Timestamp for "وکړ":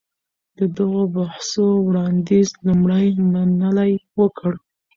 4.19-4.53